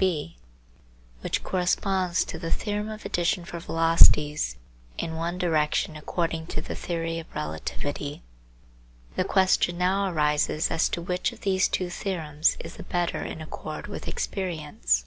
gif 0.00 0.30
which 1.20 1.44
corresponds 1.44 2.24
to 2.24 2.40
the 2.40 2.50
theorem 2.50 2.88
of 2.88 3.04
addition 3.04 3.44
for 3.44 3.60
velocities 3.60 4.56
in 4.98 5.14
one 5.14 5.38
direction 5.38 5.94
according 5.94 6.44
to 6.44 6.60
the 6.60 6.74
theory 6.74 7.20
of 7.20 7.34
relativity. 7.36 8.20
The 9.14 9.22
question 9.22 9.78
now 9.78 10.10
arises 10.12 10.72
as 10.72 10.88
to 10.88 11.00
which 11.00 11.30
of 11.30 11.42
these 11.42 11.68
two 11.68 11.88
theorems 11.88 12.56
is 12.58 12.74
the 12.78 12.82
better 12.82 13.22
in 13.24 13.40
accord 13.40 13.86
with 13.86 14.08
experience. 14.08 15.04